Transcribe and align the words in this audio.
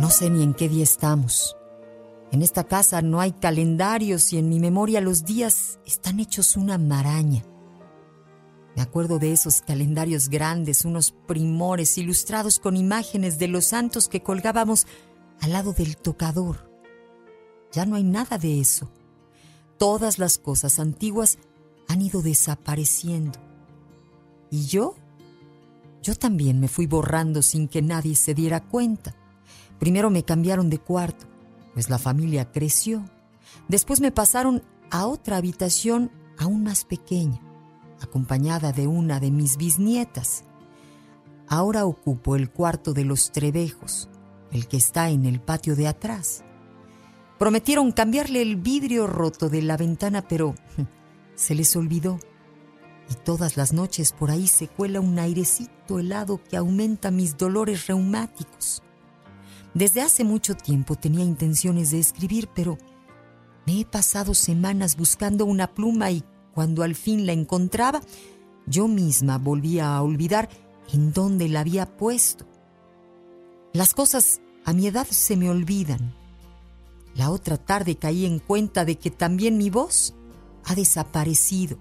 No 0.00 0.10
sé 0.10 0.30
ni 0.30 0.44
en 0.44 0.54
qué 0.54 0.68
día 0.68 0.84
estamos. 0.84 1.56
En 2.30 2.42
esta 2.42 2.62
casa 2.62 3.02
no 3.02 3.18
hay 3.20 3.32
calendarios 3.32 4.32
y 4.32 4.38
en 4.38 4.48
mi 4.48 4.60
memoria 4.60 5.00
los 5.00 5.24
días 5.24 5.80
están 5.84 6.20
hechos 6.20 6.56
una 6.56 6.78
maraña. 6.78 7.42
Me 8.76 8.82
acuerdo 8.82 9.18
de 9.18 9.32
esos 9.32 9.60
calendarios 9.60 10.28
grandes, 10.28 10.84
unos 10.84 11.10
primores 11.26 11.98
ilustrados 11.98 12.60
con 12.60 12.76
imágenes 12.76 13.40
de 13.40 13.48
los 13.48 13.64
santos 13.64 14.08
que 14.08 14.22
colgábamos 14.22 14.86
al 15.40 15.50
lado 15.50 15.72
del 15.72 15.96
tocador. 15.96 16.70
Ya 17.72 17.84
no 17.84 17.96
hay 17.96 18.04
nada 18.04 18.38
de 18.38 18.60
eso. 18.60 18.88
Todas 19.78 20.20
las 20.20 20.38
cosas 20.38 20.78
antiguas 20.78 21.38
han 21.88 22.02
ido 22.02 22.22
desapareciendo. 22.22 23.40
¿Y 24.48 24.66
yo? 24.66 24.94
Yo 26.04 26.14
también 26.14 26.60
me 26.60 26.68
fui 26.68 26.86
borrando 26.86 27.42
sin 27.42 27.66
que 27.66 27.82
nadie 27.82 28.14
se 28.14 28.32
diera 28.32 28.60
cuenta. 28.60 29.16
Primero 29.78 30.10
me 30.10 30.24
cambiaron 30.24 30.70
de 30.70 30.78
cuarto, 30.78 31.26
pues 31.74 31.88
la 31.90 31.98
familia 31.98 32.50
creció. 32.50 33.04
Después 33.68 34.00
me 34.00 34.12
pasaron 34.12 34.62
a 34.90 35.06
otra 35.06 35.36
habitación 35.36 36.10
aún 36.38 36.62
más 36.64 36.84
pequeña, 36.84 37.40
acompañada 38.00 38.72
de 38.72 38.86
una 38.86 39.20
de 39.20 39.30
mis 39.30 39.56
bisnietas. 39.56 40.44
Ahora 41.46 41.86
ocupo 41.86 42.36
el 42.36 42.50
cuarto 42.50 42.92
de 42.92 43.04
los 43.04 43.32
Trevejos, 43.32 44.08
el 44.50 44.68
que 44.68 44.76
está 44.76 45.10
en 45.10 45.24
el 45.24 45.40
patio 45.40 45.76
de 45.76 45.88
atrás. 45.88 46.44
Prometieron 47.38 47.92
cambiarle 47.92 48.42
el 48.42 48.56
vidrio 48.56 49.06
roto 49.06 49.48
de 49.48 49.62
la 49.62 49.76
ventana, 49.76 50.26
pero 50.26 50.54
se 51.34 51.54
les 51.54 51.76
olvidó. 51.76 52.18
Y 53.10 53.14
todas 53.14 53.56
las 53.56 53.72
noches 53.72 54.12
por 54.12 54.30
ahí 54.30 54.48
se 54.48 54.68
cuela 54.68 55.00
un 55.00 55.18
airecito 55.18 55.98
helado 55.98 56.42
que 56.42 56.56
aumenta 56.56 57.10
mis 57.10 57.36
dolores 57.38 57.86
reumáticos. 57.86 58.82
Desde 59.78 60.02
hace 60.02 60.24
mucho 60.24 60.56
tiempo 60.56 60.96
tenía 60.96 61.24
intenciones 61.24 61.92
de 61.92 62.00
escribir, 62.00 62.48
pero 62.52 62.78
me 63.64 63.78
he 63.78 63.84
pasado 63.84 64.34
semanas 64.34 64.96
buscando 64.96 65.44
una 65.44 65.72
pluma 65.72 66.10
y 66.10 66.24
cuando 66.52 66.82
al 66.82 66.96
fin 66.96 67.26
la 67.26 67.32
encontraba, 67.32 68.00
yo 68.66 68.88
misma 68.88 69.38
volvía 69.38 69.94
a 69.94 70.02
olvidar 70.02 70.48
en 70.92 71.12
dónde 71.12 71.48
la 71.48 71.60
había 71.60 71.96
puesto. 71.96 72.44
Las 73.72 73.94
cosas 73.94 74.40
a 74.64 74.72
mi 74.72 74.88
edad 74.88 75.06
se 75.08 75.36
me 75.36 75.48
olvidan. 75.48 76.12
La 77.14 77.30
otra 77.30 77.56
tarde 77.56 77.94
caí 77.94 78.26
en 78.26 78.40
cuenta 78.40 78.84
de 78.84 78.98
que 78.98 79.12
también 79.12 79.58
mi 79.58 79.70
voz 79.70 80.12
ha 80.64 80.74
desaparecido. 80.74 81.78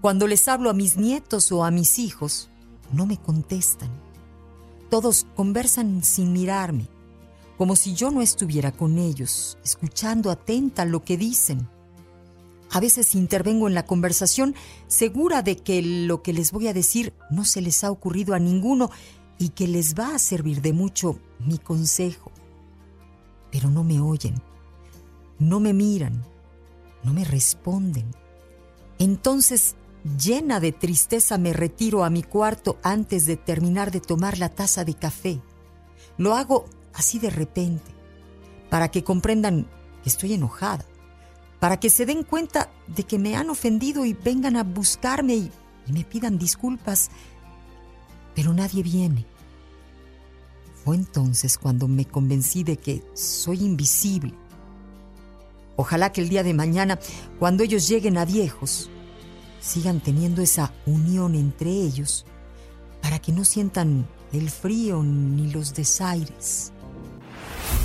Cuando 0.00 0.28
les 0.28 0.46
hablo 0.46 0.70
a 0.70 0.74
mis 0.74 0.96
nietos 0.96 1.50
o 1.50 1.64
a 1.64 1.72
mis 1.72 1.98
hijos, 1.98 2.50
no 2.92 3.04
me 3.04 3.20
contestan. 3.20 3.90
Todos 4.90 5.26
conversan 5.34 6.04
sin 6.04 6.32
mirarme 6.32 6.99
como 7.60 7.76
si 7.76 7.92
yo 7.92 8.10
no 8.10 8.22
estuviera 8.22 8.72
con 8.72 8.96
ellos, 8.96 9.58
escuchando 9.62 10.30
atenta 10.30 10.86
lo 10.86 11.04
que 11.04 11.18
dicen. 11.18 11.68
A 12.70 12.80
veces 12.80 13.14
intervengo 13.14 13.68
en 13.68 13.74
la 13.74 13.84
conversación 13.84 14.54
segura 14.86 15.42
de 15.42 15.58
que 15.58 15.82
lo 15.82 16.22
que 16.22 16.32
les 16.32 16.52
voy 16.52 16.68
a 16.68 16.72
decir 16.72 17.12
no 17.30 17.44
se 17.44 17.60
les 17.60 17.84
ha 17.84 17.90
ocurrido 17.90 18.32
a 18.32 18.38
ninguno 18.38 18.90
y 19.36 19.50
que 19.50 19.68
les 19.68 19.94
va 19.94 20.14
a 20.14 20.18
servir 20.18 20.62
de 20.62 20.72
mucho 20.72 21.18
mi 21.38 21.58
consejo. 21.58 22.32
Pero 23.52 23.68
no 23.68 23.84
me 23.84 24.00
oyen, 24.00 24.40
no 25.38 25.60
me 25.60 25.74
miran, 25.74 26.24
no 27.04 27.12
me 27.12 27.26
responden. 27.26 28.06
Entonces, 28.98 29.76
llena 30.18 30.60
de 30.60 30.72
tristeza, 30.72 31.36
me 31.36 31.52
retiro 31.52 32.04
a 32.04 32.08
mi 32.08 32.22
cuarto 32.22 32.78
antes 32.82 33.26
de 33.26 33.36
terminar 33.36 33.90
de 33.90 34.00
tomar 34.00 34.38
la 34.38 34.48
taza 34.48 34.82
de 34.82 34.94
café. 34.94 35.42
Lo 36.16 36.34
hago 36.34 36.64
así 37.00 37.18
de 37.18 37.30
repente, 37.30 37.90
para 38.68 38.90
que 38.90 39.02
comprendan 39.02 39.66
que 40.02 40.08
estoy 40.08 40.34
enojada, 40.34 40.84
para 41.58 41.80
que 41.80 41.90
se 41.90 42.06
den 42.06 42.22
cuenta 42.22 42.70
de 42.86 43.04
que 43.04 43.18
me 43.18 43.36
han 43.36 43.50
ofendido 43.50 44.04
y 44.04 44.12
vengan 44.12 44.56
a 44.56 44.62
buscarme 44.62 45.34
y, 45.34 45.50
me 45.88 46.04
pidan 46.04 46.38
disculpas, 46.38 47.10
pero 48.34 48.52
nadie 48.52 48.84
viene. 48.84 49.26
Fue 50.84 50.94
entonces 50.94 51.58
cuando 51.58 51.88
me 51.88 52.04
convencí 52.04 52.62
de 52.62 52.76
que 52.76 53.02
soy 53.14 53.64
invisible. 53.64 54.32
Ojalá 55.74 56.12
que 56.12 56.20
el 56.20 56.28
día 56.28 56.44
de 56.44 56.54
mañana, 56.54 57.00
cuando 57.40 57.64
ellos 57.64 57.88
lleguen 57.88 58.18
a 58.18 58.24
viejos, 58.24 58.88
sigan 59.60 60.00
teniendo 60.00 60.42
esa 60.42 60.72
unión 60.86 61.34
entre 61.34 61.70
ellos 61.70 62.24
para 63.02 63.18
que 63.18 63.32
no 63.32 63.44
sientan 63.44 64.06
el 64.32 64.48
frío 64.48 65.02
ni 65.02 65.50
los 65.50 65.74
desaires. 65.74 66.72